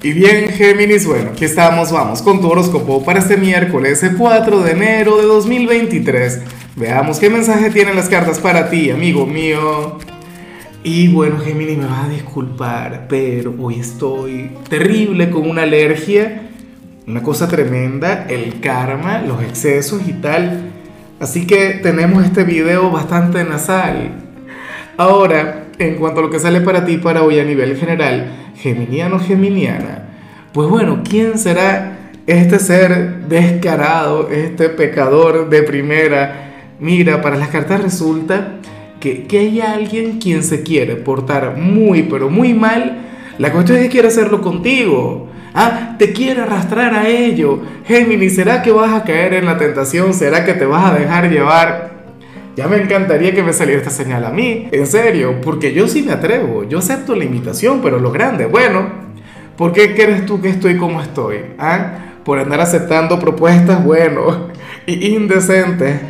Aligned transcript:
Y 0.00 0.12
bien, 0.12 0.50
Géminis, 0.50 1.08
bueno, 1.08 1.30
aquí 1.32 1.44
estamos, 1.44 1.90
vamos 1.90 2.22
con 2.22 2.40
tu 2.40 2.48
horóscopo 2.48 3.04
para 3.04 3.18
este 3.18 3.36
miércoles 3.36 4.00
4 4.16 4.60
de 4.62 4.70
enero 4.70 5.16
de 5.16 5.24
2023. 5.24 6.40
Veamos 6.76 7.18
qué 7.18 7.28
mensaje 7.28 7.68
tienen 7.70 7.96
las 7.96 8.08
cartas 8.08 8.38
para 8.38 8.70
ti, 8.70 8.92
amigo 8.92 9.26
mío. 9.26 9.98
Y 10.84 11.08
bueno, 11.08 11.40
Géminis, 11.40 11.78
me 11.78 11.86
va 11.86 12.04
a 12.04 12.08
disculpar, 12.08 13.06
pero 13.08 13.52
hoy 13.58 13.80
estoy 13.80 14.52
terrible 14.68 15.30
con 15.30 15.50
una 15.50 15.62
alergia, 15.62 16.42
una 17.08 17.24
cosa 17.24 17.48
tremenda, 17.48 18.24
el 18.28 18.60
karma, 18.60 19.20
los 19.22 19.42
excesos 19.42 20.02
y 20.06 20.12
tal. 20.12 20.70
Así 21.18 21.44
que 21.44 21.70
tenemos 21.82 22.24
este 22.24 22.44
video 22.44 22.88
bastante 22.92 23.42
nasal. 23.42 24.12
Ahora, 24.96 25.64
en 25.80 25.96
cuanto 25.96 26.20
a 26.20 26.22
lo 26.22 26.30
que 26.30 26.38
sale 26.38 26.60
para 26.60 26.84
ti 26.84 26.98
para 26.98 27.24
hoy 27.24 27.40
a 27.40 27.44
nivel 27.44 27.76
general, 27.76 28.47
geminiano, 28.58 29.18
geminiana, 29.18 30.08
pues 30.52 30.68
bueno, 30.68 31.02
¿quién 31.08 31.38
será 31.38 32.10
este 32.26 32.58
ser 32.58 33.26
descarado, 33.28 34.28
este 34.30 34.68
pecador 34.68 35.48
de 35.48 35.62
primera? 35.62 36.74
Mira, 36.80 37.20
para 37.22 37.36
las 37.36 37.48
cartas 37.48 37.82
resulta 37.82 38.58
que, 39.00 39.24
que 39.24 39.38
hay 39.38 39.60
alguien 39.60 40.18
quien 40.18 40.42
se 40.42 40.62
quiere 40.62 40.96
portar 40.96 41.56
muy, 41.56 42.04
pero 42.04 42.28
muy 42.28 42.54
mal. 42.54 42.98
La 43.38 43.52
cuestión 43.52 43.78
es 43.78 43.84
que 43.84 43.90
quiere 43.90 44.08
hacerlo 44.08 44.40
contigo. 44.40 45.28
Ah, 45.54 45.96
te 45.98 46.12
quiere 46.12 46.42
arrastrar 46.42 46.94
a 46.94 47.08
ello. 47.08 47.60
Géminis, 47.86 48.34
¿será 48.34 48.62
que 48.62 48.72
vas 48.72 48.92
a 48.92 49.04
caer 49.04 49.34
en 49.34 49.46
la 49.46 49.56
tentación? 49.56 50.14
¿Será 50.14 50.44
que 50.44 50.54
te 50.54 50.66
vas 50.66 50.92
a 50.92 50.98
dejar 50.98 51.30
llevar? 51.30 51.97
Ya 52.58 52.66
me 52.66 52.82
encantaría 52.82 53.32
que 53.32 53.44
me 53.44 53.52
saliera 53.52 53.80
esta 53.80 53.92
señal 53.92 54.24
a 54.24 54.30
mí, 54.30 54.66
en 54.72 54.84
serio, 54.88 55.40
porque 55.40 55.72
yo 55.72 55.86
sí 55.86 56.02
me 56.02 56.10
atrevo, 56.10 56.64
yo 56.64 56.78
acepto 56.78 57.14
la 57.14 57.22
invitación, 57.22 57.78
pero 57.80 58.00
lo 58.00 58.10
grande, 58.10 58.46
bueno, 58.46 58.88
¿por 59.56 59.72
qué 59.72 59.94
crees 59.94 60.26
tú 60.26 60.40
que 60.40 60.48
estoy 60.48 60.76
como 60.76 61.00
estoy? 61.00 61.36
¿Ah? 61.56 62.16
Por 62.24 62.40
andar 62.40 62.60
aceptando 62.60 63.20
propuestas, 63.20 63.84
bueno, 63.84 64.48
indecentes. 64.88 66.00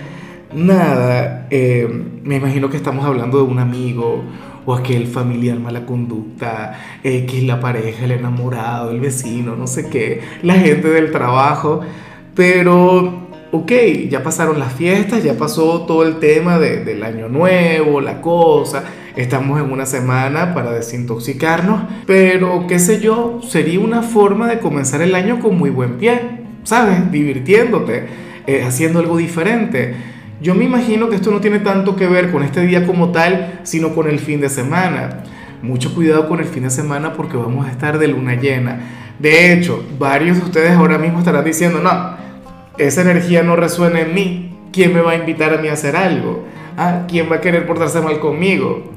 Nada, 0.54 1.48
eh, 1.50 1.86
me 2.22 2.36
imagino 2.36 2.70
que 2.70 2.78
estamos 2.78 3.04
hablando 3.04 3.36
de 3.36 3.44
un 3.44 3.58
amigo 3.58 4.24
o 4.64 4.72
aquel 4.74 5.06
familiar 5.06 5.58
mala 5.58 5.84
conducta, 5.84 6.80
eh, 7.04 7.26
que 7.26 7.40
es 7.40 7.44
la 7.44 7.60
pareja, 7.60 8.06
el 8.06 8.12
enamorado, 8.12 8.90
el 8.90 9.00
vecino, 9.00 9.54
no 9.54 9.66
sé 9.66 9.90
qué, 9.90 10.22
la 10.42 10.54
gente 10.54 10.88
del 10.88 11.10
trabajo, 11.10 11.82
pero 12.34 13.27
ok, 13.50 13.72
ya 14.10 14.22
pasaron 14.22 14.58
las 14.58 14.72
fiestas, 14.72 15.22
ya 15.24 15.34
pasó 15.34 15.82
todo 15.82 16.04
el 16.04 16.18
tema 16.18 16.58
del 16.58 17.02
año 17.02 17.28
nuevo, 17.28 18.00
la 18.00 18.20
cosa, 18.20 18.84
estamos 19.16 19.60
en 19.60 19.70
una 19.72 19.86
semana 19.86 20.54
para 20.54 20.72
desintoxicarnos, 20.72 21.82
pero 22.06 22.66
qué 22.66 22.78
sé 22.78 23.00
yo, 23.00 23.40
sería 23.42 23.80
una 23.80 24.02
forma 24.02 24.48
de 24.48 24.58
comenzar 24.58 25.00
el 25.02 25.14
año 25.14 25.40
con 25.40 25.56
muy 25.56 25.70
buen 25.70 25.98
pie, 25.98 26.20
¿sabes? 26.64 27.10
Divirtiéndote, 27.10 28.06
eh, 28.46 28.62
haciendo 28.66 28.98
algo 28.98 29.16
diferente. 29.16 29.94
Yo 30.40 30.54
me 30.54 30.64
imagino 30.64 31.08
que 31.08 31.16
esto 31.16 31.30
no 31.30 31.40
tiene 31.40 31.58
tanto 31.58 31.96
que 31.96 32.06
ver 32.06 32.30
con 32.30 32.42
este 32.44 32.60
día 32.60 32.86
como 32.86 33.10
tal, 33.10 33.60
sino 33.64 33.94
con 33.94 34.08
el 34.08 34.20
fin 34.20 34.40
de 34.40 34.48
semana. 34.48 35.24
Mucho 35.62 35.92
cuidado 35.94 36.28
con 36.28 36.38
el 36.38 36.46
fin 36.46 36.62
de 36.62 36.70
semana 36.70 37.14
porque 37.14 37.36
vamos 37.36 37.66
a 37.66 37.72
estar 37.72 37.98
de 37.98 38.06
luna 38.06 38.36
llena. 38.36 38.78
De 39.18 39.52
hecho, 39.52 39.84
varios 39.98 40.36
de 40.36 40.44
ustedes 40.44 40.70
ahora 40.70 40.96
mismo 40.96 41.18
estarán 41.18 41.44
diciendo, 41.44 41.80
no, 41.82 42.27
esa 42.78 43.02
energía 43.02 43.42
no 43.42 43.56
resuena 43.56 44.00
en 44.00 44.14
mí, 44.14 44.56
¿quién 44.72 44.94
me 44.94 45.00
va 45.00 45.12
a 45.12 45.16
invitar 45.16 45.52
a 45.52 45.58
mí 45.58 45.68
a 45.68 45.72
hacer 45.72 45.96
algo? 45.96 46.44
¿Ah? 46.76 47.04
¿Quién 47.08 47.30
va 47.30 47.36
a 47.36 47.40
querer 47.40 47.66
portarse 47.66 48.00
mal 48.00 48.20
conmigo? 48.20 48.92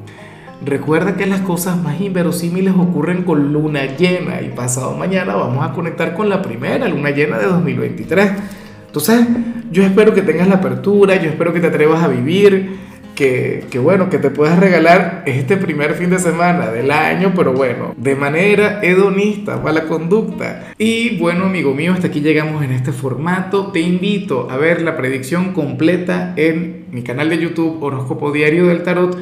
Recuerda 0.63 1.15
que 1.15 1.25
las 1.25 1.41
cosas 1.41 1.75
más 1.77 1.99
inverosímiles 1.99 2.75
ocurren 2.75 3.23
con 3.23 3.51
luna 3.51 3.97
llena 3.97 4.41
y 4.41 4.49
pasado 4.49 4.95
mañana 4.95 5.33
vamos 5.33 5.67
a 5.67 5.73
conectar 5.73 6.13
con 6.13 6.29
la 6.29 6.43
primera 6.43 6.87
luna 6.87 7.09
llena 7.09 7.39
de 7.39 7.47
2023. 7.47 8.31
Entonces, 8.85 9.25
yo 9.71 9.83
espero 9.83 10.13
que 10.13 10.21
tengas 10.21 10.47
la 10.47 10.55
apertura, 10.55 11.15
yo 11.15 11.29
espero 11.29 11.51
que 11.51 11.61
te 11.61 11.67
atrevas 11.67 12.03
a 12.03 12.07
vivir, 12.07 12.77
que, 13.69 13.79
bueno, 13.79 14.09
que 14.09 14.17
te 14.17 14.31
puedas 14.31 14.57
regalar 14.57 15.21
este 15.27 15.55
primer 15.55 15.93
fin 15.93 16.09
de 16.09 16.17
semana 16.17 16.71
del 16.71 16.89
año, 16.89 17.33
pero 17.35 17.53
bueno, 17.53 17.93
de 17.95 18.15
manera 18.15 18.79
hedonista, 18.81 19.57
mala 19.57 19.83
conducta. 19.83 20.73
Y 20.79 21.19
bueno, 21.19 21.45
amigo 21.45 21.75
mío, 21.75 21.93
hasta 21.93 22.07
aquí 22.07 22.21
llegamos 22.21 22.63
en 22.63 22.71
este 22.71 22.91
formato. 22.91 23.71
Te 23.71 23.79
invito 23.79 24.49
a 24.49 24.57
ver 24.57 24.81
la 24.81 24.97
predicción 24.97 25.53
completa 25.53 26.33
en 26.35 26.85
mi 26.91 27.03
canal 27.03 27.29
de 27.29 27.37
YouTube 27.37 27.83
Horóscopo 27.83 28.31
Diario 28.31 28.65
del 28.65 28.81
Tarot 28.81 29.15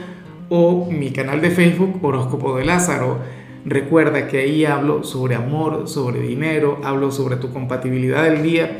o 0.48 0.90
mi 0.90 1.12
canal 1.12 1.42
de 1.42 1.52
Facebook 1.52 2.00
Horóscopo 2.02 2.56
de 2.56 2.64
Lázaro. 2.64 3.20
Recuerda 3.66 4.28
que 4.30 4.38
ahí 4.38 4.64
hablo 4.64 5.04
sobre 5.04 5.36
amor, 5.36 5.90
sobre 5.90 6.22
dinero, 6.22 6.80
hablo 6.86 7.12
sobre 7.12 7.36
tu 7.36 7.52
compatibilidad 7.52 8.24
del 8.24 8.44
día 8.44 8.80